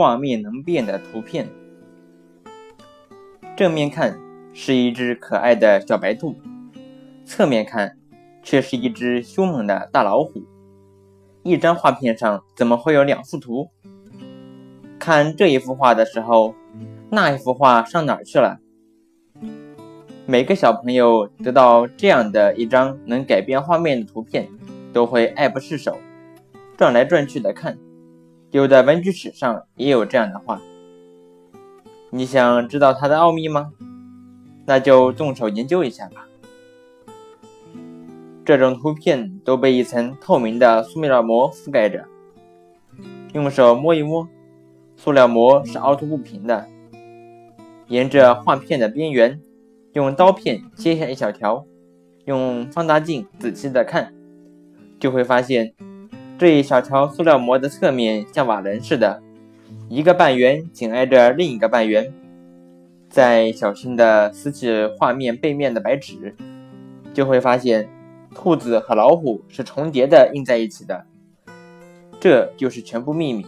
[0.00, 1.46] 画面能变的图片。
[3.54, 4.18] 正面看
[4.54, 6.36] 是一只可爱的小白兔，
[7.26, 7.98] 侧面看
[8.42, 10.42] 却是一只凶猛的大老虎。
[11.42, 13.68] 一张画片上怎么会有两幅图？
[14.98, 16.54] 看这一幅画的时候，
[17.10, 18.58] 那一幅画上哪儿去了？
[20.24, 24.48] 每个小朋友得到这样的一张能改变画面的图片，
[24.94, 25.98] 都会爱不释手，
[26.78, 27.76] 转来转去的看。
[28.50, 30.60] 有的文具史上也有这样的话。
[32.10, 33.70] 你想知道它的奥秘吗？
[34.66, 36.26] 那就动手研究一下吧。
[38.44, 42.04] 这种图片都被一层透明的塑料膜覆盖着，
[43.32, 44.28] 用手摸一摸，
[44.96, 46.68] 塑料膜是凹凸不平的，
[47.86, 49.40] 沿着画片的边缘。
[49.92, 51.64] 用刀片切下一小条，
[52.24, 54.14] 用放大镜仔细的看，
[55.00, 55.74] 就会发现
[56.40, 59.22] 这一小条塑料膜的侧面像瓦楞似的，
[59.90, 62.10] 一个半圆紧挨着另一个半圆。
[63.10, 66.34] 再小心的撕起画面背面的白纸，
[67.12, 67.90] 就会发现
[68.34, 71.04] 兔子和老虎是重叠的印在一起的。
[72.18, 73.44] 这就是全部秘密。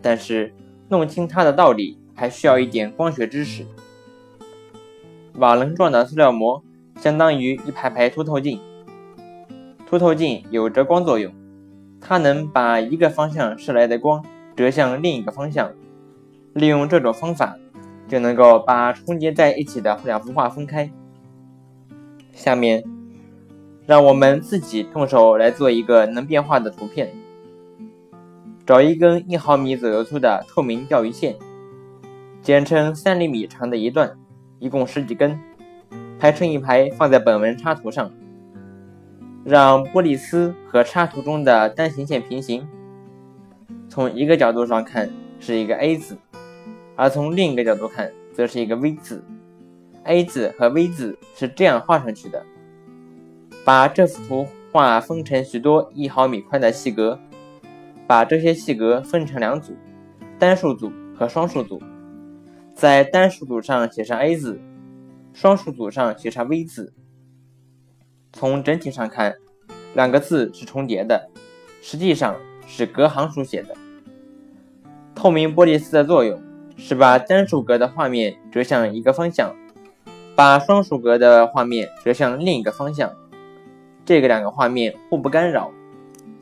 [0.00, 0.54] 但是
[0.88, 3.66] 弄清它的道理，还需要一点光学知识。
[5.34, 6.62] 瓦楞状的塑料膜
[7.00, 8.60] 相当于一排排凸透镜，
[9.84, 11.32] 凸透镜有折光作用，
[12.00, 14.24] 它能把一个方向射来的光
[14.56, 15.72] 折向另一个方向。
[16.54, 17.56] 利用这种方法，
[18.08, 20.90] 就能够把重叠在一起的两幅画分开。
[22.32, 22.82] 下面，
[23.86, 27.12] 让我们自己动手来做一个能变化的图片。
[28.66, 31.36] 找一根一毫米左右粗的透明钓鱼线，
[32.40, 34.16] 剪成三厘米长的一段。
[34.58, 35.40] 一共十几根，
[36.18, 38.10] 排成一排放在本文插图上，
[39.44, 42.68] 让玻璃丝和插图中的单行线平行。
[43.88, 46.16] 从一个角度上看是一个 A 字，
[46.94, 49.24] 而从另一个角度看则是一个 V 字。
[50.04, 52.44] A 字和 V 字是这样画上去的。
[53.64, 57.18] 把这幅图画分成许多一毫米宽的细格，
[58.06, 59.74] 把这些细格分成两组：
[60.38, 61.80] 单数组和双数组。
[62.74, 64.60] 在单数组上写上 A 字，
[65.32, 66.92] 双数组上写上 V 字。
[68.32, 69.34] 从整体上看，
[69.94, 71.28] 两个字是重叠的，
[71.82, 72.36] 实际上
[72.66, 73.74] 是隔行书写的。
[75.14, 76.40] 透明玻璃丝的作用
[76.76, 79.54] 是把单数格的画面折向一个方向，
[80.34, 83.12] 把双数格的画面折向另一个方向。
[84.06, 85.70] 这个两个画面互不干扰。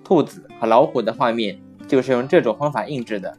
[0.04, 3.36] 兔子和老虎的画面就是用这种方法印制的。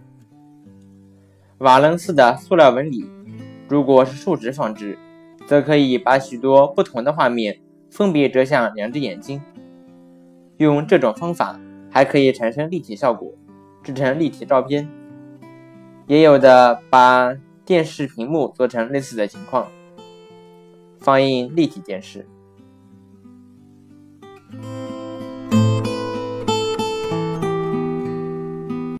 [1.59, 3.09] 瓦楞似的塑料纹理，
[3.67, 4.97] 如果是竖直放置，
[5.47, 9.41] 则可以把许多不同的画面分别折向两只眼睛。
[10.57, 13.31] 用这种方法还可以产生立体效果，
[13.83, 14.89] 制成立体照片。
[16.07, 17.33] 也有的把
[17.63, 19.67] 电视屏幕做成类似的情况，
[20.97, 22.27] 放映立体电视。